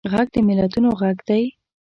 غږ 0.11 0.27
د 0.33 0.37
ملتونو 0.47 0.89
غږ 0.99 1.17
دی 1.29 1.43